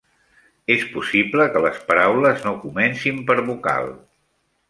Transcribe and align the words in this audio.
És 0.75 0.85
possible 0.93 1.45
que 1.57 1.61
les 1.65 1.77
paraules 1.91 2.41
no 2.47 2.55
comencin 2.63 3.23
per 3.31 3.39
vocal. 3.53 3.93